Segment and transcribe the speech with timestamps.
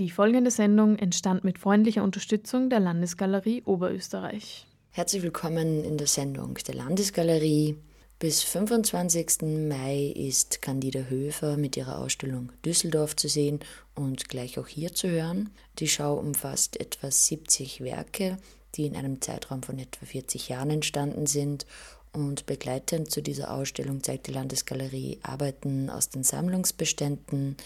[0.00, 4.66] Die folgende Sendung entstand mit freundlicher Unterstützung der Landesgalerie Oberösterreich.
[4.92, 7.76] Herzlich willkommen in der Sendung der Landesgalerie.
[8.18, 9.42] Bis 25.
[9.68, 13.60] Mai ist Candida Höfer mit ihrer Ausstellung Düsseldorf zu sehen
[13.94, 15.50] und gleich auch hier zu hören.
[15.80, 18.38] Die Schau umfasst etwa 70 Werke,
[18.76, 21.66] die in einem Zeitraum von etwa 40 Jahren entstanden sind
[22.12, 27.56] und begleitend zu dieser Ausstellung zeigt die Landesgalerie Arbeiten aus den Sammlungsbeständen,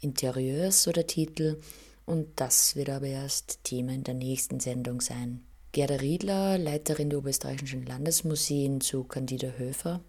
[0.00, 1.58] Interieurs oder Titel
[2.06, 5.42] und das wird aber erst Thema in der nächsten Sendung sein.
[5.72, 10.00] Gerda Riedler, Leiterin der Oberösterreichischen Landesmuseen zu Candida Höfer.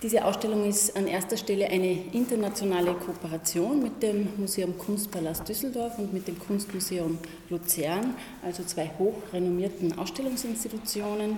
[0.00, 6.14] Diese Ausstellung ist an erster Stelle eine internationale Kooperation mit dem Museum Kunstpalast Düsseldorf und
[6.14, 7.18] mit dem Kunstmuseum
[7.50, 11.36] Luzern, also zwei hochrenommierten Ausstellungsinstitutionen.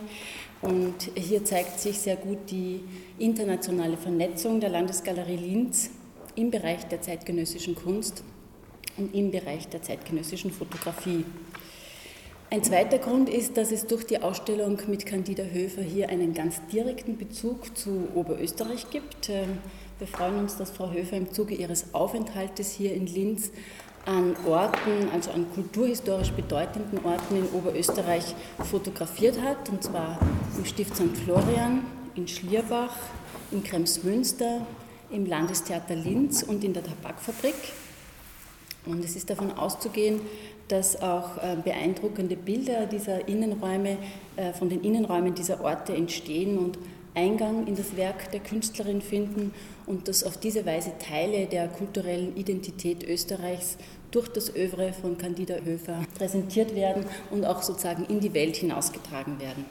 [0.61, 2.84] Und hier zeigt sich sehr gut die
[3.19, 5.91] internationale Vernetzung der Landesgalerie Linz
[6.37, 8.23] im Bereich der zeitgenössischen Kunst
[8.97, 11.25] und im Bereich der zeitgenössischen Fotografie.
[12.53, 16.61] Ein zweiter Grund ist, dass es durch die Ausstellung mit Candida Höfer hier einen ganz
[16.73, 19.28] direkten Bezug zu Oberösterreich gibt.
[19.28, 19.58] Ähm,
[20.01, 23.53] wir freuen uns, dass Frau Höfer im Zuge ihres Aufenthaltes hier in Linz
[24.05, 28.34] an Orten, also an kulturhistorisch bedeutenden Orten in Oberösterreich
[28.69, 30.19] fotografiert hat, und zwar
[30.56, 31.17] im Stift St.
[31.25, 31.84] Florian,
[32.17, 32.97] in Schlierbach,
[33.53, 34.67] in Kremsmünster,
[35.11, 37.55] im Landestheater Linz und in der Tabakfabrik.
[38.86, 40.20] Und es ist davon auszugehen,
[40.69, 43.98] dass auch äh, beeindruckende Bilder dieser Innenräume,
[44.36, 46.78] äh, von den Innenräumen dieser Orte entstehen und
[47.14, 49.52] Eingang in das Werk der Künstlerin finden
[49.86, 53.77] und dass auf diese Weise Teile der kulturellen Identität Österreichs
[54.12, 59.41] durch das Övre von Candida Höfer präsentiert werden und auch sozusagen in die Welt hinausgetragen
[59.41, 59.64] werden.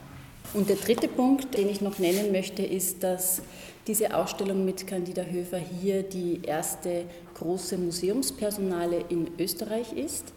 [0.52, 3.40] Und der dritte Punkt, den ich noch nennen möchte, ist, dass
[3.86, 10.32] diese Ausstellung mit Candida Höfer hier die erste große Museumspersonale in Österreich ist.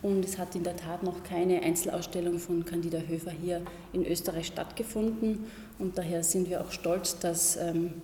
[0.00, 3.60] Und es hat in der Tat noch keine Einzelausstellung von Candida Höfer hier
[3.92, 5.44] in Österreich stattgefunden.
[5.78, 7.94] Und daher sind wir auch stolz, dass ähm,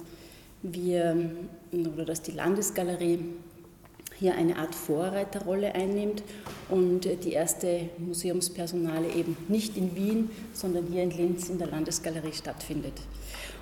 [0.62, 1.30] wir
[1.72, 3.20] oder dass die Landesgalerie
[4.18, 6.22] hier eine Art Vorreiterrolle einnimmt
[6.68, 12.32] und die erste Museumspersonale eben nicht in Wien, sondern hier in Linz in der Landesgalerie
[12.32, 12.94] stattfindet.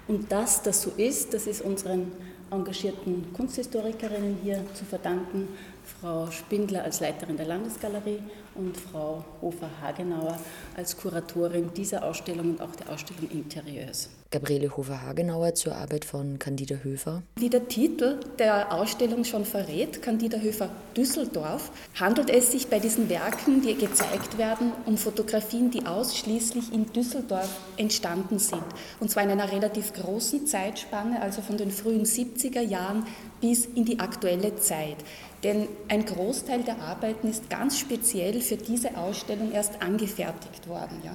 [0.09, 2.13] Und dass das so ist, das ist unseren
[2.51, 5.49] engagierten Kunsthistorikerinnen hier zu verdanken
[6.01, 8.19] Frau Spindler als Leiterin der Landesgalerie
[8.55, 10.39] und Frau Hofer-Hagenauer
[10.77, 14.11] als Kuratorin dieser Ausstellung und auch der Ausstellung Interieurs.
[14.31, 17.23] Gabriele Hofer-Hagenauer zur Arbeit von Candida Höfer.
[17.37, 21.71] Wie der Titel der Ausstellung schon verrät, Candida Höfer Düsseldorf,
[22.01, 27.51] handelt es sich bei diesen Werken, die gezeigt werden, um Fotografien, die ausschließlich in Düsseldorf
[27.77, 28.65] entstanden sind.
[29.01, 33.07] Und zwar in einer relativ großen Zeitspanne, also von den frühen 70er Jahren
[33.43, 34.97] bis in die aktuelle Zeit.
[35.43, 41.01] Denn ein Großteil der Arbeiten ist ganz speziell für diese Ausstellung erst angefertigt worden.
[41.05, 41.15] Ja.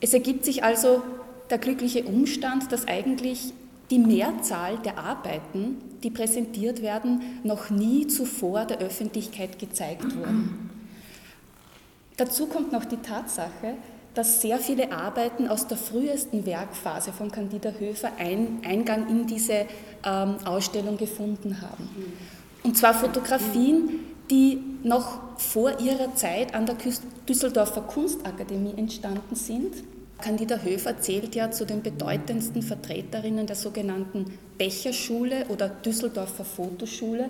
[0.00, 1.02] Es ergibt sich also
[1.48, 3.54] der glückliche Umstand, dass eigentlich
[3.90, 10.70] die Mehrzahl der Arbeiten, die präsentiert werden, noch nie zuvor der Öffentlichkeit gezeigt wurden.
[12.16, 13.74] Dazu kommt noch die Tatsache,
[14.14, 19.66] dass sehr viele Arbeiten aus der frühesten Werkphase von Candida Höfer Eingang in diese
[20.04, 21.88] ähm, Ausstellung gefunden haben.
[22.62, 24.00] Und zwar Fotografien,
[24.30, 26.76] die noch vor ihrer Zeit an der
[27.28, 29.74] Düsseldorfer Kunstakademie entstanden sind.
[30.20, 37.28] Candida Höfer zählt ja zu den bedeutendsten Vertreterinnen der sogenannten Becherschule oder Düsseldorfer Fotoschule.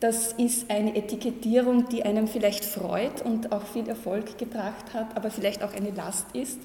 [0.00, 5.30] Das ist eine Etikettierung, die einem vielleicht freut und auch viel Erfolg gebracht hat, aber
[5.30, 6.58] vielleicht auch eine Last ist.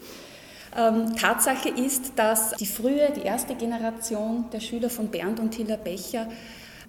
[0.78, 5.78] Ähm, Tatsache ist, dass die frühe, die erste Generation der Schüler von Bernd und Hiller
[5.78, 6.28] Becher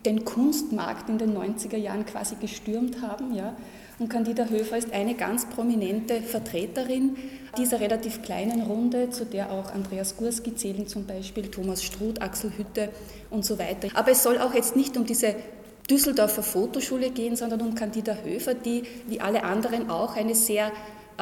[0.04, 3.34] den Kunstmarkt in den 90er Jahren quasi gestürmt haben.
[3.34, 3.54] Ja.
[3.98, 7.16] Und Candida Höfer ist eine ganz prominente Vertreterin
[7.56, 12.52] dieser relativ kleinen Runde, zu der auch Andreas Gurski zählen zum Beispiel, Thomas Struth, Axel
[12.56, 12.88] Hütte
[13.30, 13.88] und so weiter.
[13.94, 15.34] Aber es soll auch jetzt nicht um diese
[15.90, 20.72] Düsseldorfer Fotoschule gehen, sondern um Candida Höfer, die wie alle anderen auch eine sehr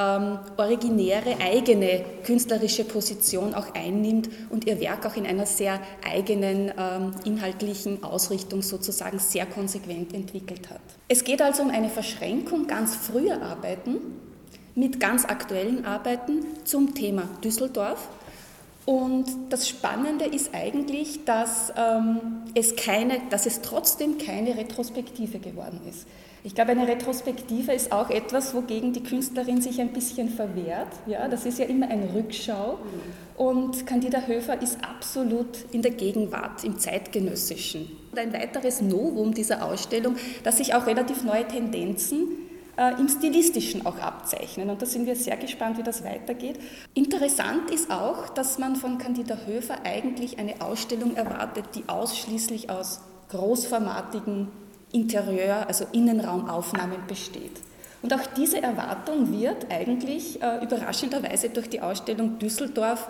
[0.01, 6.73] ähm, originäre eigene künstlerische Position auch einnimmt und ihr Werk auch in einer sehr eigenen
[6.79, 10.81] ähm, inhaltlichen Ausrichtung sozusagen sehr konsequent entwickelt hat.
[11.09, 13.99] Es geht also um eine Verschränkung ganz früher Arbeiten
[14.75, 18.09] mit ganz aktuellen Arbeiten zum Thema Düsseldorf.
[18.87, 22.19] Und das Spannende ist eigentlich, dass, ähm,
[22.55, 26.07] es, keine, dass es trotzdem keine Retrospektive geworden ist.
[26.43, 30.89] Ich glaube, eine Retrospektive ist auch etwas, wogegen die Künstlerin sich ein bisschen verwehrt.
[31.07, 32.79] Ja, das ist ja immer eine Rückschau.
[33.37, 37.91] Und Candida Höfer ist absolut in der Gegenwart, im Zeitgenössischen.
[38.11, 42.29] Und ein weiteres Novum dieser Ausstellung, dass sich auch relativ neue Tendenzen
[42.79, 44.71] äh, im Stilistischen auch abzeichnen.
[44.71, 46.59] Und da sind wir sehr gespannt, wie das weitergeht.
[46.95, 53.03] Interessant ist auch, dass man von Candida Höfer eigentlich eine Ausstellung erwartet, die ausschließlich aus
[53.29, 54.49] großformatigen
[54.93, 57.61] Interieur, also Innenraumaufnahmen besteht.
[58.03, 63.09] Und auch diese Erwartung wird eigentlich äh, überraschenderweise durch die Ausstellung Düsseldorf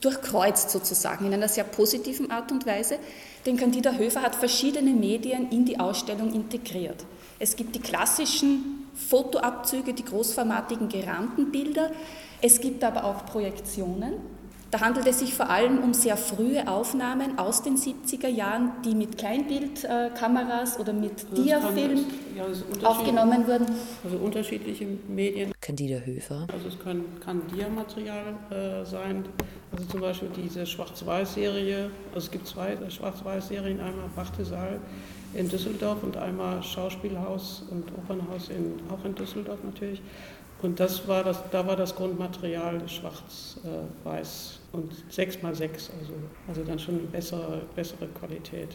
[0.00, 2.98] durchkreuzt sozusagen in einer sehr positiven Art und Weise.
[3.46, 7.04] Denn Candida Höfer hat verschiedene Medien in die Ausstellung integriert.
[7.38, 11.90] Es gibt die klassischen Fotoabzüge, die großformatigen Gerandenbilder.
[12.40, 14.14] Es gibt aber auch Projektionen.
[14.70, 18.94] Da handelt es sich vor allem um sehr frühe Aufnahmen aus den 70er Jahren, die
[18.94, 22.04] mit Kleinbildkameras oder mit also Diafilm
[22.36, 23.66] ja, aufgenommen wurden.
[24.02, 25.52] Also unterschiedliche Medien.
[25.60, 26.46] Candida Höfer.
[26.52, 29.24] Also es kann, kann Diamaterial äh, sein,
[29.72, 31.90] also zum Beispiel diese Schwarz-Weiß-Serie.
[32.14, 34.80] Also es gibt zwei Schwarz-Weiß-Serien, einmal Bachtesaal
[35.34, 40.00] in Düsseldorf und einmal Schauspielhaus und Opernhaus in, auch in Düsseldorf natürlich.
[40.64, 46.12] Und das war das, da war das Grundmaterial schwarz-weiß äh, und 6 x 6, also,
[46.48, 48.74] also dann schon eine bessere, bessere Qualität.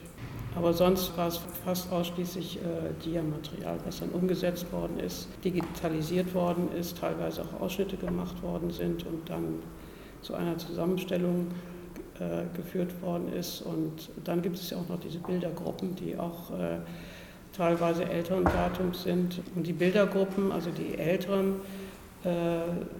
[0.55, 6.69] Aber sonst war es fast ausschließlich äh, Diamaterial, was dann umgesetzt worden ist, digitalisiert worden
[6.79, 9.55] ist, teilweise auch Ausschnitte gemacht worden sind und dann
[10.21, 11.47] zu einer Zusammenstellung
[12.19, 13.61] äh, geführt worden ist.
[13.61, 16.77] Und dann gibt es ja auch noch diese Bildergruppen, die auch äh,
[17.59, 19.41] teilweise älteren Datums sind.
[19.55, 21.55] Und die Bildergruppen, also die älteren,
[22.23, 22.29] äh,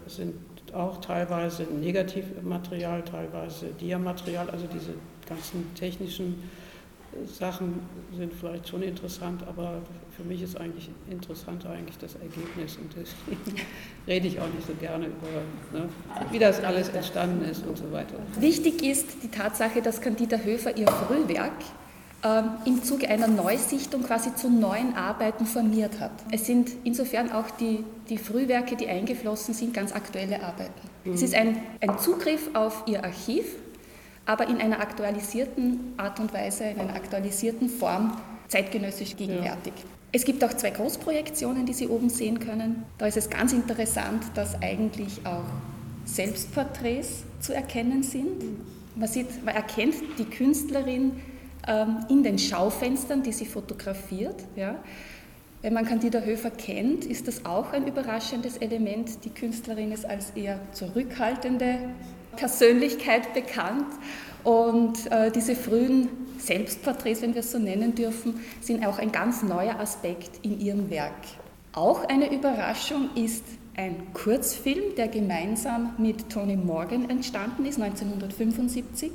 [0.10, 0.36] sind
[0.74, 4.94] auch teilweise Negativmaterial, teilweise Diamaterial, also diese
[5.28, 6.44] ganzen technischen
[7.26, 7.80] Sachen
[8.16, 9.82] sind vielleicht schon interessant, aber
[10.16, 13.60] für mich ist eigentlich interessanter eigentlich das Ergebnis und deswegen
[14.08, 15.90] rede ich auch nicht so gerne über, ne,
[16.32, 18.14] wie das alles entstanden ist und so weiter.
[18.40, 21.54] Wichtig ist die Tatsache, dass Candida Höfer ihr Frühwerk
[22.66, 26.12] im Zuge einer Neusichtung quasi zu neuen Arbeiten formiert hat.
[26.32, 30.82] Es sind insofern auch die, die Frühwerke, die eingeflossen sind, ganz aktuelle Arbeiten.
[31.06, 31.14] Mhm.
[31.14, 33.46] Es ist ein, ein Zugriff auf ihr Archiv,
[34.26, 38.18] aber in einer aktualisierten Art und Weise, in einer aktualisierten Form
[38.50, 39.74] zeitgenössisch gegenwärtig.
[39.78, 39.84] Ja.
[40.12, 42.84] Es gibt auch zwei Großprojektionen, die Sie oben sehen können.
[42.98, 45.46] Da ist es ganz interessant, dass eigentlich auch
[46.04, 48.44] Selbstporträts zu erkennen sind.
[48.96, 51.22] Man, sieht, man erkennt die Künstlerin ähm,
[52.10, 54.36] in den Schaufenstern, die sie fotografiert.
[54.56, 54.76] Ja.
[55.62, 59.26] Wenn man Candida Höfer kennt, ist das auch ein überraschendes Element.
[59.26, 61.90] Die Künstlerin ist als eher zurückhaltende
[62.38, 63.88] Persönlichkeit bekannt.
[64.46, 66.08] Und äh, diese frühen
[66.38, 70.90] Selbstporträts, wenn wir es so nennen dürfen, sind auch ein ganz neuer Aspekt in ihrem
[70.90, 71.12] Werk.
[71.74, 73.44] Auch eine Überraschung ist
[73.76, 79.12] ein Kurzfilm, der gemeinsam mit Tony Morgan entstanden ist, 1975.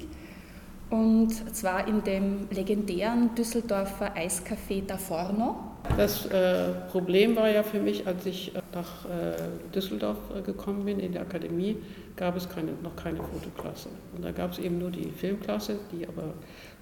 [0.90, 5.56] Und zwar in dem legendären Düsseldorfer Eiscafé da Forno.
[5.96, 9.34] Das äh, Problem war ja für mich, als ich äh, nach äh,
[9.75, 11.76] Düsseldorf äh, gekommen bin, in der Akademie,
[12.16, 13.88] gab es keine, noch keine Fotoklasse.
[14.16, 16.34] Und da gab es eben nur die Filmklasse, die aber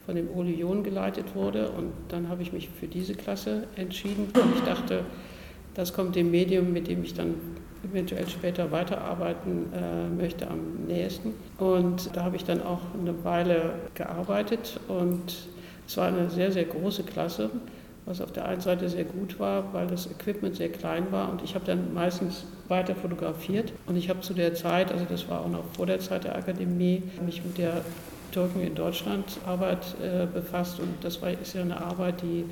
[0.06, 1.70] von dem Ole John geleitet wurde.
[1.70, 4.28] Und dann habe ich mich für diese Klasse entschieden.
[4.34, 5.05] Und ich dachte,
[5.75, 7.34] das kommt dem Medium, mit dem ich dann
[7.84, 11.34] eventuell später weiterarbeiten äh, möchte, am nächsten.
[11.58, 15.49] Und da habe ich dann auch eine Weile gearbeitet und
[15.87, 17.50] es war eine sehr, sehr große Klasse,
[18.05, 21.43] was auf der einen Seite sehr gut war, weil das Equipment sehr klein war und
[21.43, 25.41] ich habe dann meistens weiter fotografiert und ich habe zu der Zeit, also das war
[25.43, 27.82] auch noch vor der Zeit der Akademie, mich mit der
[28.32, 32.44] Türken in Deutschland Arbeit äh, befasst und das war, ist ja eine Arbeit, die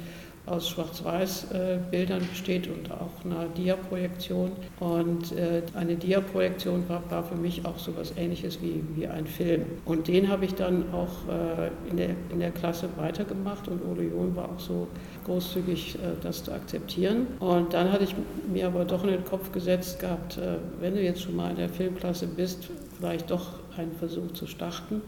[0.51, 4.53] aus Schwarz-Weiß-Bildern besteht und auch einer Dia-Projektion.
[4.81, 9.27] Und äh, eine Dia-Projektion war, war, für mich auch so etwas Ähnliches wie, wie ein
[9.27, 9.65] Film.
[9.85, 14.05] Und den habe ich dann auch äh, in, der, in der Klasse weitergemacht und Ole
[14.05, 14.89] John war auch so
[15.25, 17.27] großzügig, äh, das zu akzeptieren.
[17.39, 18.15] Und dann hatte ich
[18.53, 20.39] mir aber doch in den Kopf gesetzt gehabt,
[20.81, 25.03] wenn du jetzt schon mal in der Filmklasse bist, vielleicht doch einen Versuch zu starten.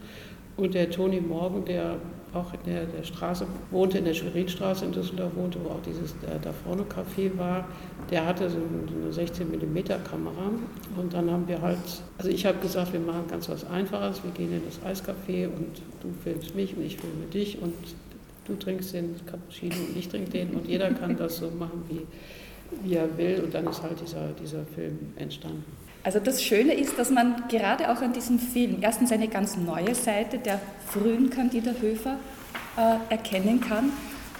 [0.55, 1.97] Und der Toni Morgan, der
[2.33, 6.11] auch in der, der Straße wohnte, in der Schwerinstraße in Düsseldorf wohnte, wo auch dieses
[6.23, 7.67] äh, Da vorne Café war,
[8.09, 10.51] der hatte so eine 16 mm Kamera.
[10.97, 11.77] Und dann haben wir halt,
[12.17, 15.81] also ich habe gesagt, wir machen ganz was Einfaches, wir gehen in das Eiscafé und
[16.01, 17.73] du filmst mich und ich filme dich und
[18.45, 22.01] du trinkst den Cappuccino und ich trinke den und jeder kann das so machen, wie,
[22.83, 23.41] wie er will.
[23.43, 25.63] Und dann ist halt dieser, dieser Film entstanden.
[26.03, 29.95] Also das Schöne ist, dass man gerade auch an diesem Film erstens eine ganz neue
[29.95, 32.19] Seite der frühen Candida Höfer
[32.77, 33.91] äh, erkennen kann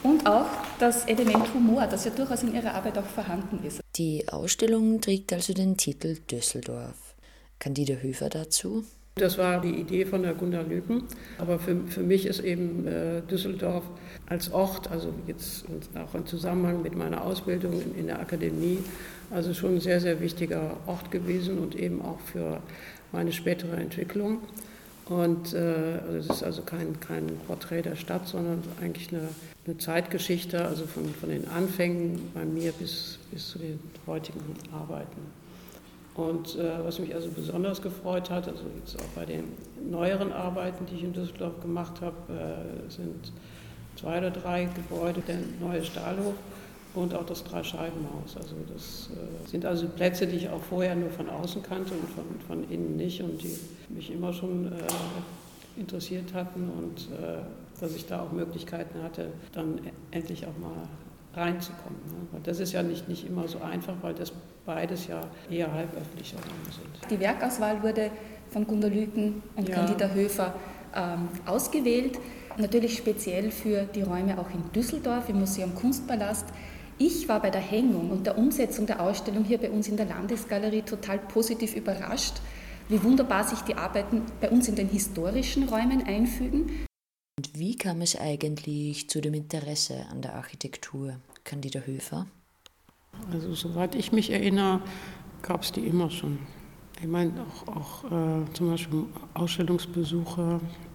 [0.03, 0.47] und auch
[0.79, 3.79] das Element Humor, das ja durchaus in ihrer Arbeit auch vorhanden ist.
[3.95, 7.15] Die Ausstellung trägt also den Titel Düsseldorf.
[7.59, 8.83] Candida Höfer dazu?
[9.15, 11.03] Das war die Idee von der Gunda Lüken.
[11.37, 13.83] Aber für, für mich ist eben äh, Düsseldorf
[14.27, 15.65] als Ort, also jetzt
[15.95, 18.79] auch im Zusammenhang mit meiner Ausbildung in, in der Akademie,
[19.33, 22.61] also schon ein sehr, sehr wichtiger Ort gewesen und eben auch für
[23.11, 24.39] meine spätere Entwicklung.
[25.05, 29.27] Und äh, also es ist also kein, kein Porträt der Stadt, sondern eigentlich eine,
[29.65, 34.39] eine Zeitgeschichte, also von, von den Anfängen bei mir bis, bis zu den heutigen
[34.71, 35.19] Arbeiten.
[36.15, 39.45] Und äh, was mich also besonders gefreut hat, also jetzt auch bei den
[39.89, 43.33] neueren Arbeiten, die ich in Düsseldorf gemacht habe, äh, sind
[43.95, 46.35] zwei oder drei Gebäude, der neue Stahlhof
[46.95, 48.37] und auch das Dreischeibenhaus.
[48.37, 52.09] Also das äh, sind also Plätze, die ich auch vorher nur von außen kannte und
[52.09, 53.57] von, von innen nicht und die
[53.89, 57.37] mich immer schon äh, interessiert hatten und äh,
[57.79, 59.79] dass ich da auch Möglichkeiten hatte, dann
[60.11, 60.87] endlich auch mal
[61.35, 61.99] reinzukommen.
[62.31, 62.39] Ne?
[62.43, 64.31] das ist ja nicht, nicht immer so einfach, weil das
[64.65, 67.11] beides ja eher halböffentliche Räume sind.
[67.11, 68.11] Die Werkauswahl wurde
[68.51, 69.75] von Gunda Lüken und ja.
[69.75, 70.53] Candida Höfer
[70.95, 72.19] ähm, ausgewählt,
[72.57, 76.45] natürlich speziell für die Räume auch in Düsseldorf im Museum Kunstpalast.
[76.97, 80.05] Ich war bei der Hängung und der Umsetzung der Ausstellung hier bei uns in der
[80.05, 82.35] Landesgalerie total positiv überrascht,
[82.87, 86.85] wie wunderbar sich die Arbeiten bei uns in den historischen Räumen einfügen.
[87.37, 92.27] Und wie kam es eigentlich zu dem Interesse an der Architektur, Candida Höfer?
[93.31, 94.81] Also soweit ich mich erinnere,
[95.41, 96.39] gab es die immer schon.
[97.01, 100.92] Ich meine, auch, auch äh, zum Beispiel Ausstellungsbesuche äh,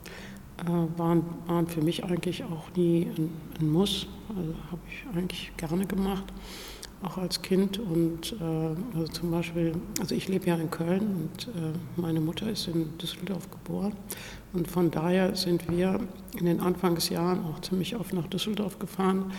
[0.67, 4.07] waren, waren für mich eigentlich auch nie ein, ein Muss.
[4.29, 6.25] Also habe ich eigentlich gerne gemacht,
[7.03, 7.79] auch als Kind.
[7.79, 12.51] Und äh, also zum Beispiel, also ich lebe ja in Köln und äh, meine Mutter
[12.51, 13.93] ist in Düsseldorf geboren.
[14.53, 16.01] Und von daher sind wir
[16.39, 19.33] in den Anfangsjahren auch ziemlich oft nach Düsseldorf gefahren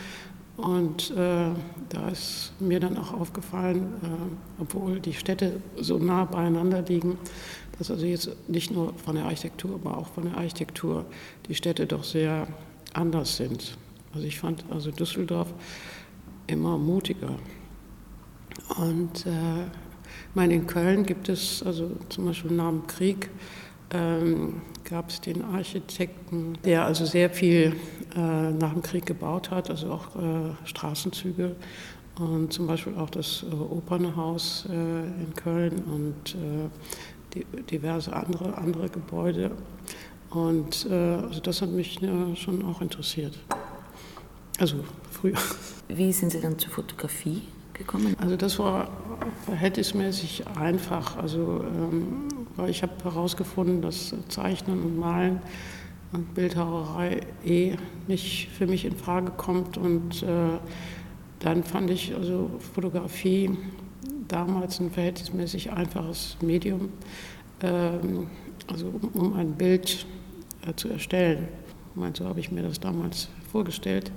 [0.59, 1.51] und äh,
[1.87, 7.17] da ist mir dann auch aufgefallen, äh, obwohl die Städte so nah beieinander liegen,
[7.79, 11.05] dass also jetzt nicht nur von der Architektur, aber auch von der Architektur
[11.47, 12.47] die Städte doch sehr
[12.93, 13.77] anders sind.
[14.13, 15.53] Also ich fand also Düsseldorf
[16.47, 17.35] immer mutiger.
[18.77, 19.65] Und äh,
[20.33, 23.29] meine, in Köln gibt es also zum Beispiel nach dem Krieg
[23.91, 27.75] ähm, gab es den Architekten, der also sehr viel
[28.15, 31.55] äh, nach dem Krieg gebaut hat, also auch äh, Straßenzüge
[32.19, 36.69] und zum Beispiel auch das äh, Opernhaus äh, in Köln und äh,
[37.71, 39.51] diverse andere, andere Gebäude.
[40.29, 41.99] Und äh, also das hat mich
[42.35, 43.37] schon auch interessiert.
[44.59, 44.77] Also
[45.11, 45.37] früher.
[45.87, 47.41] Wie sind Sie dann zur Fotografie
[47.73, 48.15] gekommen?
[48.19, 48.89] Also das war
[49.45, 51.17] verhältnismäßig einfach.
[51.17, 55.41] Also ähm, weil ich habe herausgefunden, dass Zeichnen und Malen
[56.11, 59.77] und Bildhauerei eh nicht für mich in Frage kommt.
[59.77, 60.59] Und äh,
[61.39, 63.57] dann fand ich also Fotografie
[64.29, 66.93] damals ein verhältnismäßig einfaches Medium,
[67.61, 68.27] ähm,
[68.67, 70.05] also um, ein Bild
[70.65, 71.47] äh, zu erstellen.
[71.99, 74.11] Meine, so habe ich mir das damals vorgestellt.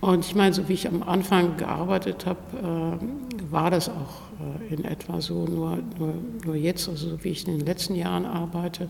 [0.00, 4.28] Und ich meine, so wie ich am Anfang gearbeitet habe, äh, war das auch
[4.70, 5.44] äh, in etwa so.
[5.44, 6.14] Nur, nur,
[6.44, 8.88] nur, jetzt, also so wie ich in den letzten Jahren arbeite,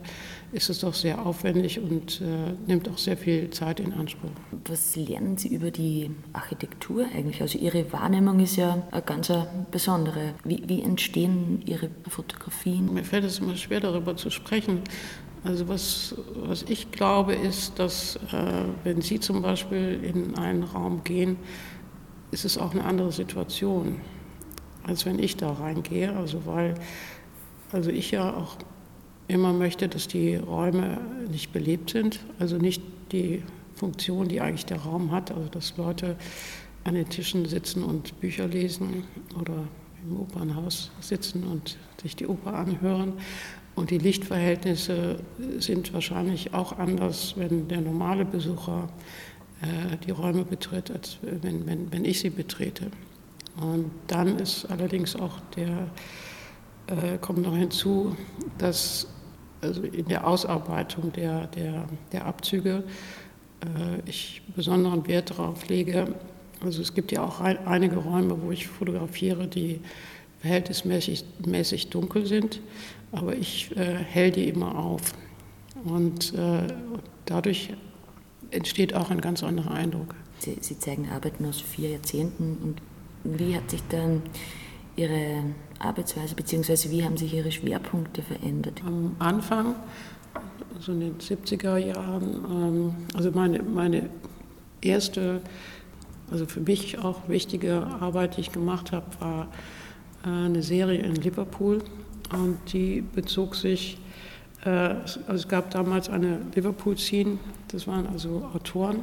[0.53, 4.31] ist es doch sehr aufwendig und äh, nimmt auch sehr viel Zeit in Anspruch.
[4.67, 7.41] Was lernen Sie über die Architektur eigentlich?
[7.41, 9.33] Also Ihre Wahrnehmung ist ja eine ganz
[9.71, 10.35] besondere.
[10.45, 12.93] Wie, wie entstehen Ihre Fotografien?
[12.93, 14.83] Mir fällt es immer schwer, darüber zu sprechen.
[15.45, 21.05] Also was, was ich glaube, ist, dass äh, wenn Sie zum Beispiel in einen Raum
[21.05, 21.37] gehen,
[22.31, 24.01] ist es auch eine andere Situation
[24.89, 26.17] als wenn ich da reingehe.
[26.17, 26.75] Also weil
[27.71, 28.57] also ich ja auch
[29.29, 30.99] immer möchte, dass die Räume
[31.31, 33.43] nicht belebt sind, also nicht die
[33.75, 36.17] Funktion, die eigentlich der Raum hat, also dass Leute
[36.85, 39.05] an den Tischen sitzen und Bücher lesen
[39.39, 39.69] oder
[40.03, 43.13] im Opernhaus sitzen und sich die Oper anhören.
[43.79, 45.21] Und die Lichtverhältnisse
[45.61, 48.89] sind wahrscheinlich auch anders, wenn der normale Besucher
[49.63, 52.91] äh, die Räume betritt, als wenn, wenn, wenn ich sie betrete.
[53.61, 55.91] Und dann ist allerdings auch der,
[56.89, 58.17] äh, kommt noch hinzu,
[58.59, 59.07] dass
[59.61, 62.83] also in der Ausarbeitung der, der, der Abzüge
[63.63, 66.17] äh, ich besonderen Wert darauf lege.
[66.65, 69.81] Also es gibt ja auch ein, einige Räume, wo ich fotografiere, die
[70.41, 72.61] verhältnismäßig mäßig dunkel sind,
[73.13, 75.15] aber ich äh, hell die immer auf.
[75.85, 76.67] Und äh,
[77.25, 77.71] dadurch
[78.51, 80.15] entsteht auch ein ganz anderer Eindruck.
[80.39, 82.83] Sie, Sie zeigen Arbeiten aus vier Jahrzehnten und
[83.25, 84.23] wie hat sich dann
[84.97, 85.45] Ihre
[85.79, 86.91] Arbeitsweise bzw.
[86.91, 88.83] wie haben sich Ihre Schwerpunkte verändert?
[88.85, 89.77] Am Anfang,
[90.75, 94.09] also in den 70er Jahren, ähm, also meine, meine
[94.81, 95.41] erste,
[96.31, 99.49] also für mich auch wichtige Arbeit, die ich gemacht habe, war
[100.23, 101.83] eine Serie in Liverpool
[102.33, 103.99] und die bezog sich
[104.65, 109.01] äh, also es gab damals eine Liverpool-Scene, das waren also Autoren,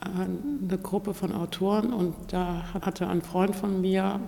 [0.00, 4.20] eine Gruppe von Autoren und da hatte ein Freund von mir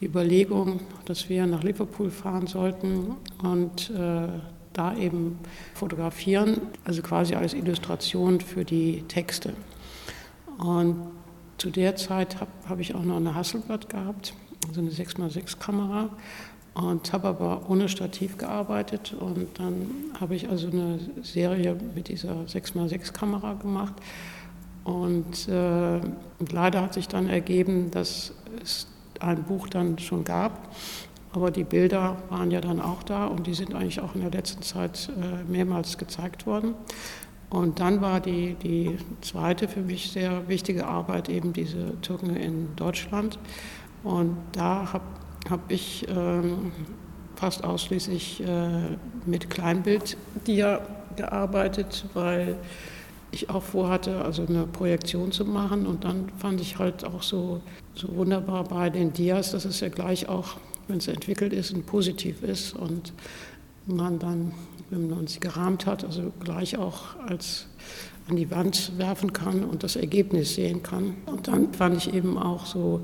[0.00, 4.28] die Überlegung, dass wir nach Liverpool fahren sollten und äh,
[4.72, 5.38] da eben
[5.74, 9.54] fotografieren, also quasi als Illustration für die Texte.
[10.58, 10.96] Und
[11.58, 14.34] zu der Zeit habe hab ich auch noch eine Hasselblad gehabt,
[14.68, 16.10] also eine 6x6-Kamera
[16.74, 19.88] und habe aber ohne Stativ gearbeitet und dann
[20.20, 23.94] habe ich also eine Serie mit dieser 6x6-Kamera gemacht
[24.84, 26.00] und, äh,
[26.38, 28.86] und leider hat sich dann ergeben, dass es
[29.20, 30.74] ein Buch dann schon gab,
[31.32, 34.30] aber die Bilder waren ja dann auch da und die sind eigentlich auch in der
[34.30, 36.74] letzten Zeit äh, mehrmals gezeigt worden.
[37.48, 42.74] Und dann war die, die zweite für mich sehr wichtige Arbeit eben diese Türken in
[42.76, 43.38] Deutschland.
[44.04, 45.04] Und da habe
[45.48, 46.72] hab ich ähm,
[47.36, 50.80] fast ausschließlich äh, mit Kleinbilddia
[51.16, 52.56] gearbeitet, weil
[53.32, 55.86] ich auch vorhatte, also eine Projektion zu machen.
[55.86, 57.60] Und dann fand ich halt auch so,
[57.94, 60.56] so wunderbar bei den Dias, dass es ja gleich auch,
[60.88, 63.12] wenn es entwickelt ist, ein Positiv ist und
[63.86, 64.52] man dann,
[64.90, 67.66] wenn man sie gerahmt hat, also gleich auch als
[68.28, 71.16] an die Wand werfen kann und das Ergebnis sehen kann.
[71.26, 73.00] Und dann fand ich eben auch so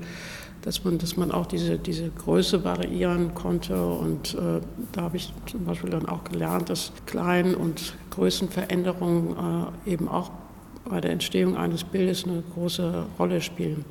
[0.61, 3.81] dass man, dass man auch diese, diese Größe variieren konnte.
[3.81, 4.61] Und äh,
[4.91, 10.31] da habe ich zum Beispiel dann auch gelernt, dass Klein- und Größenveränderungen äh, eben auch
[10.85, 13.85] bei der Entstehung eines Bildes eine große Rolle spielen.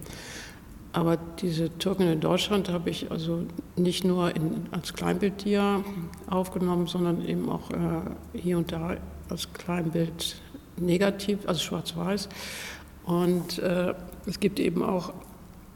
[0.92, 3.44] Aber diese Türken in Deutschland habe ich also
[3.76, 5.84] nicht nur in, als Kleinbildtier
[6.28, 8.96] aufgenommen, sondern eben auch äh, hier und da
[9.28, 10.37] als Kleinbild
[10.76, 12.28] negativ, also schwarz-weiß.
[13.04, 13.94] Und äh,
[14.26, 15.12] es gibt eben auch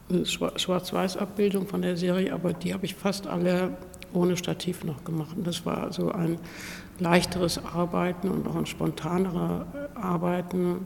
[0.09, 3.77] Schwarz-Weiß-Abbildung von der Serie, aber die habe ich fast alle
[4.13, 5.35] ohne Stativ noch gemacht.
[5.35, 6.37] Und das war so ein
[6.99, 10.85] leichteres Arbeiten und auch ein spontanerer Arbeiten,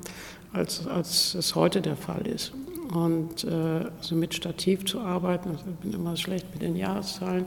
[0.53, 2.53] als, als es heute der Fall ist.
[2.93, 7.45] Und äh, also mit Stativ zu arbeiten, also ich bin immer schlecht mit den Jahreszahlen,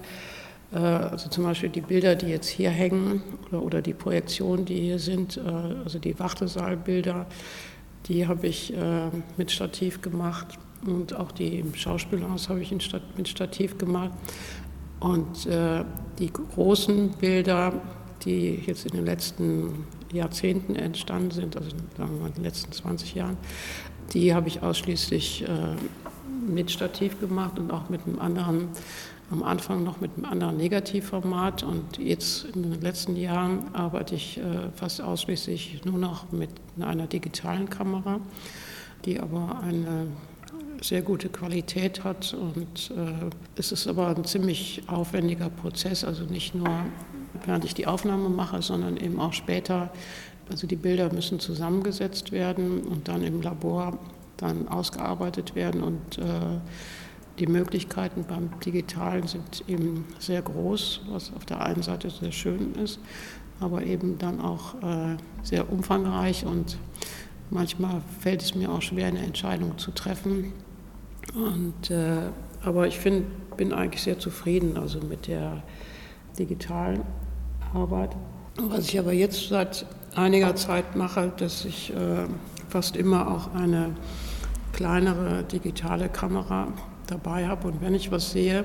[0.72, 4.80] äh, also zum Beispiel die Bilder, die jetzt hier hängen oder, oder die Projektionen, die
[4.80, 5.40] hier sind, äh,
[5.82, 7.26] also die Wachtesaalbilder,
[8.06, 10.58] die habe ich äh, mit Stativ gemacht.
[10.86, 14.12] Und auch die Schauspielhaus habe ich mit Stativ gemacht.
[15.00, 15.84] Und äh,
[16.18, 17.72] die großen Bilder,
[18.24, 22.72] die jetzt in den letzten Jahrzehnten entstanden sind, also sagen wir mal in den letzten
[22.72, 23.36] 20 Jahren,
[24.12, 25.76] die habe ich ausschließlich äh,
[26.46, 28.68] mit Stativ gemacht und auch mit einem anderen,
[29.30, 31.62] am Anfang noch mit einem anderen Negativformat.
[31.62, 37.06] Und jetzt in den letzten Jahren arbeite ich äh, fast ausschließlich nur noch mit einer
[37.06, 38.20] digitalen Kamera,
[39.04, 40.08] die aber eine
[40.80, 42.34] sehr gute Qualität hat.
[42.34, 46.68] Und äh, es ist aber ein ziemlich aufwendiger Prozess, also nicht nur
[47.44, 49.90] während ich die Aufnahme mache, sondern eben auch später.
[50.50, 53.98] Also die Bilder müssen zusammengesetzt werden und dann im Labor
[54.36, 56.58] dann ausgearbeitet werden und äh,
[57.38, 62.74] die Möglichkeiten beim Digitalen sind eben sehr groß, was auf der einen Seite sehr schön
[62.74, 62.98] ist,
[63.60, 66.78] aber eben dann auch äh, sehr umfangreich und
[67.50, 70.52] manchmal fällt es mir auch schwer, eine Entscheidung zu treffen,
[71.34, 72.30] und, äh,
[72.62, 75.62] aber ich find, bin eigentlich sehr zufrieden also mit der
[76.38, 77.02] digitalen
[77.74, 78.16] Arbeit.
[78.56, 82.26] Was ich aber jetzt seit einiger Zeit mache, dass ich äh,
[82.68, 83.94] fast immer auch eine
[84.72, 86.68] kleinere digitale Kamera
[87.06, 87.68] dabei habe.
[87.68, 88.60] Und wenn ich was sehe,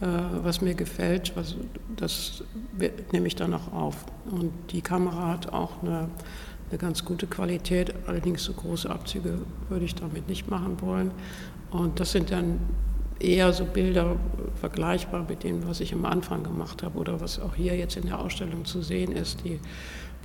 [0.00, 0.06] äh,
[0.42, 1.56] was mir gefällt, was,
[1.96, 2.44] das
[3.12, 3.96] nehme ich dann auch auf.
[4.30, 6.08] Und die Kamera hat auch eine,
[6.70, 11.10] eine ganz gute Qualität, allerdings so große Abzüge würde ich damit nicht machen wollen.
[11.70, 12.58] Und das sind dann
[13.18, 14.16] eher so Bilder
[14.54, 18.06] vergleichbar mit dem, was ich am Anfang gemacht habe oder was auch hier jetzt in
[18.06, 19.60] der Ausstellung zu sehen ist, die,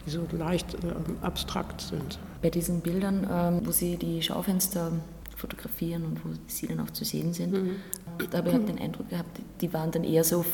[0.06, 0.78] die so leicht äh,
[1.22, 2.20] abstrakt sind.
[2.42, 4.92] Bei diesen Bildern, ähm, wo Sie die Schaufenster
[5.36, 7.76] fotografieren und wo Sie dann auch zu sehen sind, mhm.
[8.32, 10.46] da habe ich den Eindruck gehabt, die waren dann eher so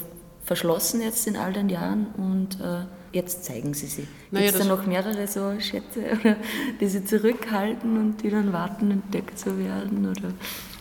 [0.44, 4.08] verschlossen jetzt in all den Jahren und äh, jetzt zeigen Sie sie.
[4.32, 6.36] Gibt es da noch mehrere so Schätze, oder,
[6.80, 10.10] die Sie zurückhalten und die dann warten, entdeckt zu werden?
[10.10, 10.34] Oder?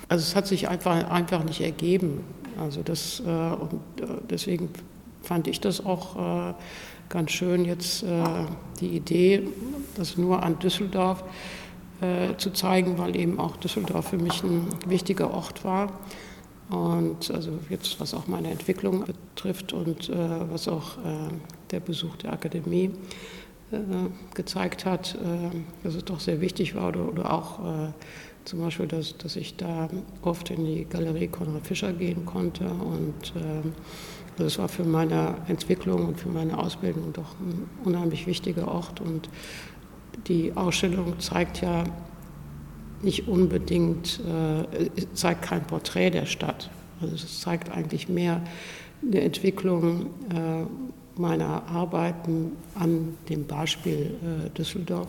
[0.09, 2.25] Also es hat sich einfach, einfach nicht ergeben.
[2.59, 4.71] Also das, äh, und äh, deswegen
[5.23, 6.55] fand ich das auch äh,
[7.09, 8.25] ganz schön jetzt äh,
[8.81, 9.49] die Idee,
[9.97, 11.23] das nur an Düsseldorf
[12.01, 15.93] äh, zu zeigen, weil eben auch Düsseldorf für mich ein wichtiger Ort war.
[16.71, 20.15] Und also jetzt, was auch meine Entwicklung betrifft und äh,
[20.51, 20.99] was auch
[21.71, 22.91] der Besuch der Akademie
[24.35, 25.17] gezeigt hat,
[25.85, 27.61] dass es doch sehr wichtig war oder, oder auch
[28.45, 29.89] zum Beispiel, dass, dass ich da
[30.23, 33.69] oft in die Galerie Konrad Fischer gehen konnte und äh,
[34.41, 39.01] Das war für meine Entwicklung und für meine Ausbildung doch ein unheimlich wichtiger Ort.
[39.01, 39.29] Und
[40.29, 41.85] die Ausstellung zeigt ja
[43.03, 46.71] nicht unbedingt, äh, zeigt kein Porträt der Stadt.
[47.01, 48.43] Also es zeigt eigentlich mehr
[49.03, 50.67] eine Entwicklung äh,
[51.21, 55.09] meiner Arbeiten an dem Beispiel äh, Düsseldorf.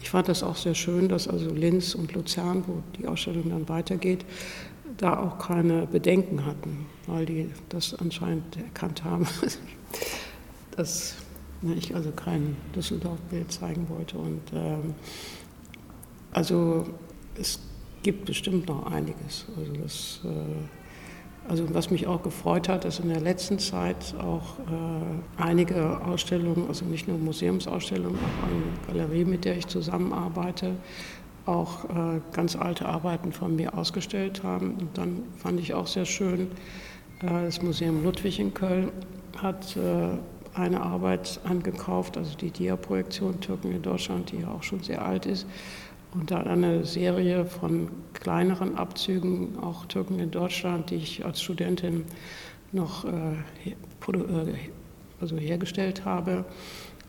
[0.00, 3.68] Ich fand das auch sehr schön, dass also Linz und Luzern, wo die Ausstellung dann
[3.68, 4.24] weitergeht,
[4.96, 9.26] da auch keine Bedenken hatten, weil die das anscheinend erkannt haben,
[10.76, 11.16] dass
[11.76, 14.18] ich also kein Düsseldorf-Bild zeigen wollte.
[14.18, 14.94] Und ähm,
[16.32, 16.86] also
[17.40, 17.60] es
[18.02, 19.46] gibt bestimmt noch einiges.
[19.56, 20.28] Also das äh,
[21.48, 26.68] also was mich auch gefreut hat, ist in der letzten Zeit auch äh, einige Ausstellungen,
[26.68, 30.72] also nicht nur Museumsausstellungen, auch eine Galerie, mit der ich zusammenarbeite,
[31.46, 34.74] auch äh, ganz alte Arbeiten von mir ausgestellt haben.
[34.74, 36.48] Und dann fand ich auch sehr schön,
[37.20, 38.92] das Museum Ludwig in Köln
[39.42, 39.76] hat
[40.54, 45.26] eine Arbeit angekauft, also die Dia-Projektion Türken in Deutschland, die ja auch schon sehr alt
[45.26, 45.44] ist
[46.14, 52.04] und dann eine Serie von kleineren Abzügen, auch Türken in Deutschland, die ich als Studentin
[52.72, 54.54] noch äh, äh,
[55.20, 56.44] also hergestellt habe.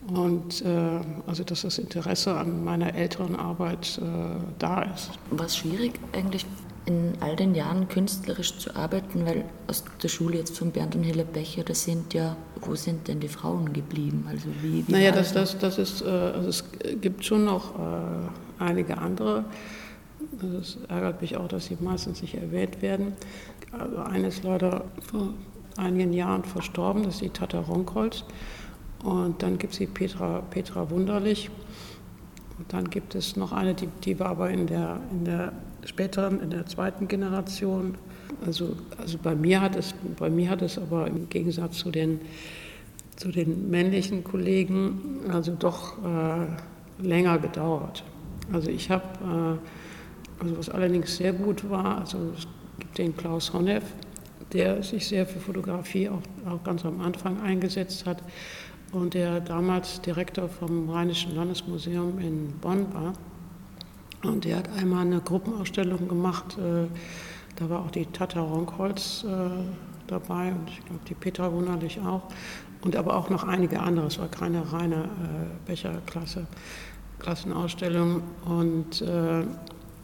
[0.08, 5.12] Und äh, also dass das Interesse an meiner älteren Arbeit äh, da ist.
[5.30, 6.46] War es schwierig eigentlich
[6.86, 11.04] in all den Jahren künstlerisch zu arbeiten, weil aus der Schule jetzt von Bernd und
[11.04, 14.26] Hille Becher, das sind ja, wo sind denn die Frauen geblieben?
[14.28, 16.64] Also wie, wie naja, das, das, das ist, äh, also es
[17.02, 18.30] gibt schon noch äh,
[18.60, 19.46] einige andere.
[20.60, 23.14] Es ärgert mich auch, dass sie meistens nicht erwähnt werden.
[23.72, 25.30] Also eine ist leider vor
[25.78, 28.24] einigen Jahren verstorben, das ist die Tata Ronkholz.
[29.04, 31.50] Und dann gibt es die Petra, Petra Wunderlich.
[32.58, 35.54] Und dann gibt es noch eine, die, die war aber in der, in der
[35.86, 37.96] späteren, in der zweiten Generation.
[38.46, 42.20] Also, also bei, mir hat es, bei mir hat es aber im Gegensatz zu den,
[43.16, 48.04] zu den männlichen Kollegen also doch äh, länger gedauert.
[48.52, 49.60] Also ich habe,
[50.40, 52.48] äh, also was allerdings sehr gut war, also es
[52.80, 53.84] gibt den Klaus Honneff,
[54.54, 58.24] der sich sehr für Fotografie auch, auch ganz am Anfang eingesetzt hat
[58.92, 63.14] und der damals Direktor vom Rheinischen Landesmuseum in Bonn war.
[64.24, 66.88] Und der hat einmal eine Gruppenausstellung gemacht, äh,
[67.56, 69.50] da war auch die Tata Ronkholz äh,
[70.08, 72.24] dabei und ich glaube die Petra Wunderlich auch.
[72.82, 75.68] Und aber auch noch einige andere, es war keine reine äh,
[77.20, 78.24] Becherklasse, Klassenausstellung.
[78.46, 79.04] Und,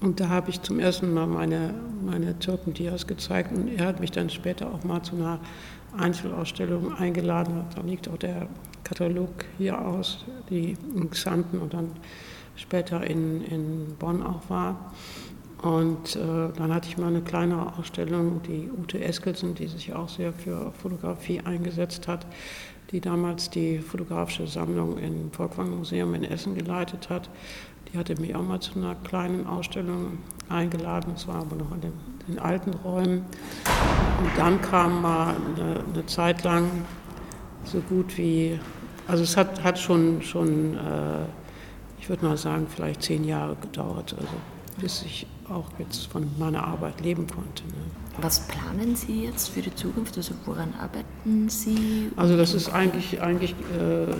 [0.01, 1.73] und da habe ich zum ersten Mal meine,
[2.05, 5.39] meine Türken-Dias gezeigt und er hat mich dann später auch mal zu einer
[5.97, 7.63] Einzelausstellung eingeladen.
[7.73, 8.47] Da liegt auch der
[8.83, 11.91] Katalog hier aus, die in Xanten und dann
[12.55, 14.93] später in, in Bonn auch war.
[15.61, 16.19] Und äh,
[16.55, 20.71] dann hatte ich mal eine kleinere Ausstellung, die Ute Eskelsen, die sich auch sehr für
[20.73, 22.27] Fotografie eingesetzt hat,
[22.91, 27.29] die damals die fotografische Sammlung im Volkwang Museum in Essen geleitet hat.
[27.91, 30.19] Die hatte mich auch mal zu einer kleinen Ausstellung
[30.49, 31.93] eingeladen, es war aber noch in den,
[32.27, 33.25] den, alten Räumen.
[34.19, 36.69] Und dann kam mal eine, eine, Zeit lang
[37.63, 38.59] so gut wie,
[39.07, 41.25] also es hat, hat schon, schon äh,
[41.99, 44.33] ich würde mal sagen, vielleicht zehn Jahre gedauert, also
[44.77, 47.63] bis ich auch jetzt von meiner Arbeit leben konnte.
[47.67, 47.73] Ne.
[48.21, 50.17] Was planen Sie jetzt für die Zukunft?
[50.17, 52.11] Also woran arbeiten Sie?
[52.15, 54.13] Also das ist eigentlich, eigentlich äh,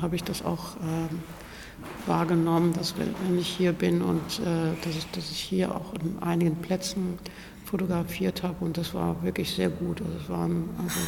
[0.00, 5.06] habe ich das auch äh, wahrgenommen, dass wenn ich hier bin und äh, dass, ich,
[5.12, 7.18] dass ich hier auch in einigen Plätzen
[7.64, 10.00] fotografiert habe und das war wirklich sehr gut.
[10.00, 11.00] Also es waren also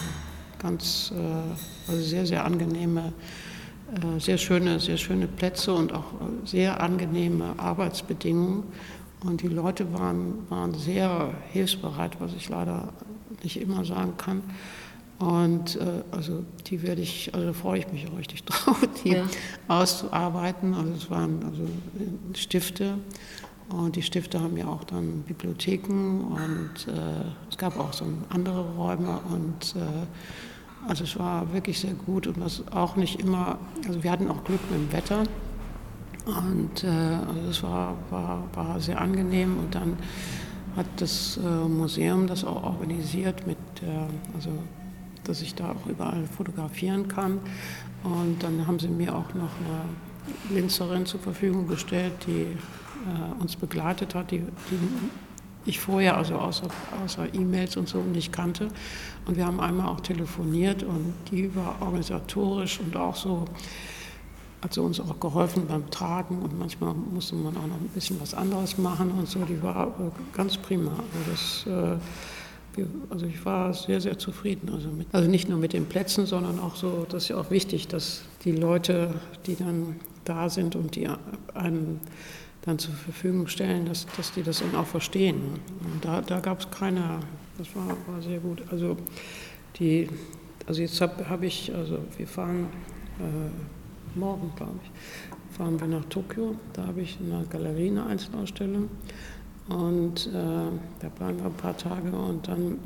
[0.58, 3.12] ganz, äh, also sehr, sehr angenehme
[3.94, 8.64] äh, sehr schöne, sehr schöne Plätze und auch äh, sehr angenehme Arbeitsbedingungen.
[9.24, 12.92] Und die Leute waren, waren sehr hilfsbereit, was ich leider
[13.42, 14.42] nicht immer sagen kann.
[15.18, 19.10] Und äh, also die werde ich, also da freue ich mich auch richtig drauf, die
[19.10, 19.24] ja.
[19.66, 20.74] auszuarbeiten.
[20.74, 21.62] Also es waren also
[22.34, 22.98] Stifte
[23.70, 28.64] und die Stifte haben ja auch dann Bibliotheken und äh, es gab auch so andere
[28.76, 34.02] Räume und äh, also es war wirklich sehr gut und was auch nicht immer, also
[34.02, 35.24] wir hatten auch Glück mit dem Wetter
[36.28, 39.96] und äh, also es war, war, war sehr angenehm und dann
[40.76, 44.50] hat das äh, Museum das auch organisiert mit, äh, also
[45.24, 47.40] dass ich da auch überall fotografieren kann
[48.04, 53.56] und dann haben sie mir auch noch eine Linzerin zur Verfügung gestellt, die äh, uns
[53.56, 54.78] begleitet hat, die, die
[55.64, 56.68] ich vorher also außer,
[57.04, 58.68] außer E-Mails und so nicht kannte.
[59.26, 63.44] Und wir haben einmal auch telefoniert und die war organisatorisch und auch so,
[64.62, 68.20] hat sie uns auch geholfen beim Tragen und manchmal musste man auch noch ein bisschen
[68.20, 69.40] was anderes machen und so.
[69.40, 69.92] Die war
[70.32, 70.90] ganz prima.
[70.90, 74.70] Also das, äh, also ich war sehr, sehr zufrieden.
[74.72, 77.50] Also, mit, also nicht nur mit den Plätzen, sondern auch so, das ist ja auch
[77.50, 79.14] wichtig, dass die Leute,
[79.46, 81.08] die dann da sind und die
[81.54, 82.00] einem
[82.62, 85.60] dann zur Verfügung stellen, dass, dass die das dann auch verstehen.
[85.80, 87.20] Und da, da gab es keine,
[87.56, 88.62] das war, war sehr gut.
[88.70, 88.96] Also
[89.78, 90.08] die,
[90.66, 92.66] also jetzt habe hab ich, also wir fahren
[93.20, 93.77] äh,
[94.14, 96.54] morgen, glaube ich, fahren wir nach Tokio.
[96.72, 98.88] Da habe ich in der Galerie eine Einzelausstellung.
[99.68, 100.30] Und äh,
[101.00, 102.78] da bleiben wir ein paar Tage und dann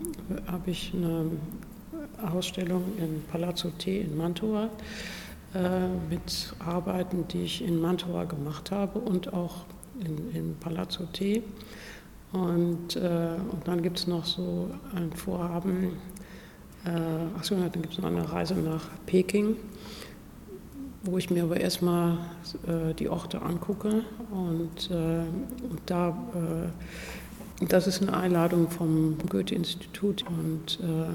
[0.47, 1.31] habe ich eine
[2.35, 4.69] Ausstellung im Palazzo T in Mantua
[5.55, 9.65] äh, mit Arbeiten, die ich in Mantua gemacht habe und auch
[10.01, 11.43] in, in Palazzo T.
[12.33, 15.93] Und, äh, und dann gibt es noch so ein Vorhaben,
[16.85, 19.57] äh, achso, dann gibt es noch eine Reise nach Peking,
[21.05, 22.19] wo ich mir aber erstmal
[22.67, 24.03] äh, die Orte angucke.
[24.31, 25.25] Und, äh,
[25.69, 26.69] und da, äh,
[27.67, 30.25] das ist eine Einladung vom Goethe-Institut.
[30.27, 31.07] Und äh,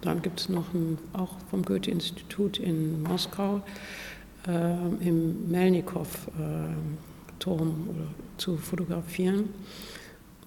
[0.00, 3.62] dann gibt es noch ein, auch vom Goethe-Institut in Moskau
[4.46, 7.88] äh, im Melnikow-Turm
[8.38, 9.50] zu fotografieren.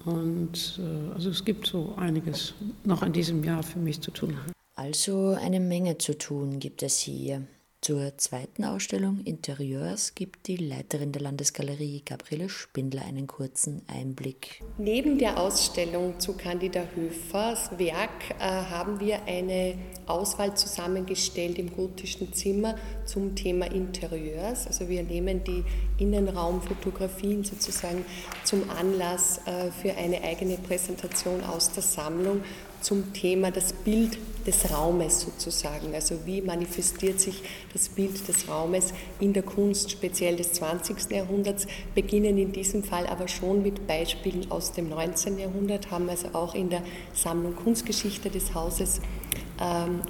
[0.06, 4.38] Und äh, also es gibt so einiges noch in diesem Jahr für mich zu tun.
[4.76, 7.44] Also eine Menge zu tun gibt es hier.
[7.84, 14.62] Zur zweiten Ausstellung Interieurs gibt die Leiterin der Landesgalerie Gabriele Spindler einen kurzen Einblick.
[14.78, 19.74] Neben der Ausstellung zu Candida Höfers Werk äh, haben wir eine
[20.06, 24.68] Auswahl zusammengestellt im gotischen Zimmer zum Thema Interieurs.
[24.68, 25.64] Also wir nehmen die
[25.98, 28.06] Innenraumfotografien sozusagen
[28.44, 32.44] zum Anlass äh, für eine eigene Präsentation aus der Sammlung
[32.82, 35.94] zum Thema das Bild des Raumes sozusagen.
[35.94, 37.42] Also wie manifestiert sich
[37.74, 41.12] das Bild des Raumes in der Kunst, speziell des 20.
[41.12, 45.38] Jahrhunderts, beginnen in diesem Fall aber schon mit Beispielen aus dem 19.
[45.38, 49.00] Jahrhundert, haben also auch in der Sammlung Kunstgeschichte des Hauses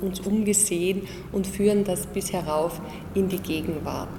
[0.02, 2.80] uns umgesehen und führen das bis herauf
[3.14, 4.10] in die Gegenwart.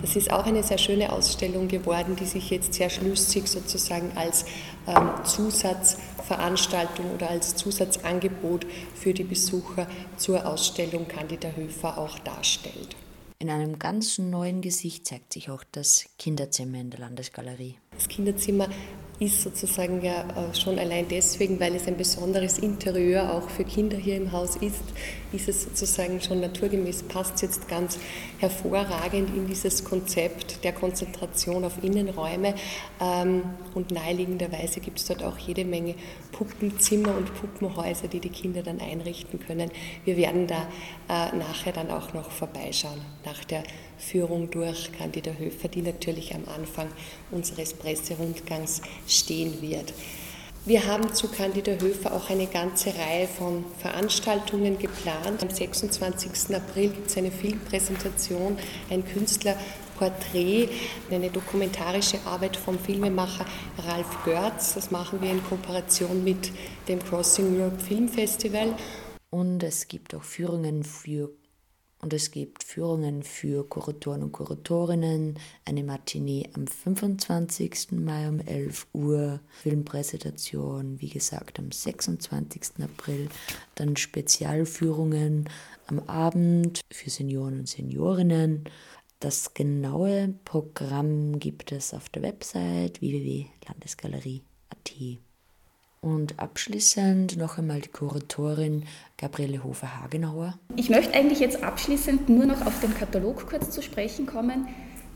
[0.00, 4.44] Das ist auch eine sehr schöne Ausstellung geworden, die sich jetzt sehr schlüssig sozusagen als
[4.86, 12.96] ähm, Zusatzveranstaltung oder als Zusatzangebot für die Besucher zur Ausstellung Candida Höfer auch darstellt.
[13.38, 17.74] In einem ganz neuen Gesicht zeigt sich auch das Kinderzimmer in der Landesgalerie.
[17.92, 18.68] Das Kinderzimmer
[19.18, 23.96] ist sozusagen ja äh, schon allein deswegen, weil es ein besonderes Interieur auch für Kinder
[23.96, 24.82] hier im Haus ist,
[25.34, 27.98] ist es sozusagen schon naturgemäß, passt jetzt ganz
[28.38, 32.54] hervorragend in dieses Konzept der Konzentration auf Innenräume
[33.00, 33.42] ähm,
[33.74, 35.94] und naheliegenderweise gibt es dort auch jede Menge
[36.32, 39.70] Puppenzimmer und Puppenhäuser, die die Kinder dann einrichten können.
[40.04, 40.66] Wir werden da
[41.08, 43.62] äh, nachher dann auch noch vorbeischauen, nach der
[43.98, 46.88] Führung durch Candida Höfer, die natürlich am Anfang
[47.30, 49.92] unseres Presserundgangs stehen wird.
[50.64, 55.42] Wir haben zu Candida Höfer auch eine ganze Reihe von Veranstaltungen geplant.
[55.42, 56.54] Am 26.
[56.54, 58.56] April gibt es eine Filmpräsentation,
[58.88, 60.68] ein Künstlerporträt,
[61.10, 63.44] eine dokumentarische Arbeit vom Filmemacher
[63.88, 64.74] Ralf Görz.
[64.74, 66.52] Das machen wir in Kooperation mit
[66.86, 68.76] dem Crossing Europe Film Festival.
[69.30, 71.32] Und es gibt auch Führungen für
[72.02, 77.92] und es gibt Führungen für Kuratoren und Kuratorinnen, eine Matinee am 25.
[77.92, 82.82] Mai um 11 Uhr, Filmpräsentation, wie gesagt, am 26.
[82.82, 83.28] April,
[83.76, 85.48] dann Spezialführungen
[85.86, 88.64] am Abend für Senioren und Seniorinnen.
[89.20, 94.92] Das genaue Programm gibt es auf der Website www.landesgalerie.at.
[96.04, 98.86] Und abschließend noch einmal die Kuratorin
[99.16, 100.58] Gabriele Hofer-Hagenauer.
[100.74, 104.66] Ich möchte eigentlich jetzt abschließend nur noch auf den Katalog kurz zu sprechen kommen.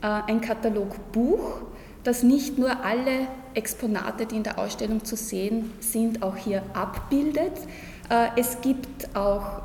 [0.01, 1.63] Äh, ein Katalogbuch,
[2.05, 7.51] das nicht nur alle Exponate, die in der Ausstellung zu sehen sind, auch hier abbildet.
[8.09, 9.63] Äh, es gibt auch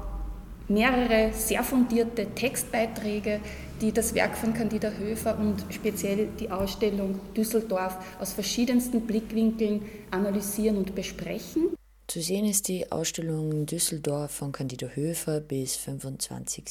[0.66, 3.38] mehrere sehr fundierte Textbeiträge,
[3.82, 10.76] die das Werk von Candida Höfer und speziell die Ausstellung Düsseldorf aus verschiedensten Blickwinkeln analysieren
[10.78, 11.74] und besprechen.
[12.06, 16.64] Zu sehen ist die Ausstellung Düsseldorf von Candida Höfer bis 25.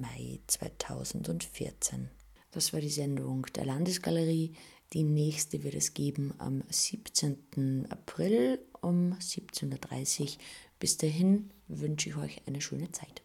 [0.00, 2.08] Mai 2014.
[2.52, 4.52] Das war die Sendung der Landesgalerie.
[4.92, 7.86] Die nächste wird es geben am 17.
[7.88, 10.28] April um 17.30 Uhr.
[10.78, 13.22] Bis dahin wünsche ich euch eine schöne Zeit.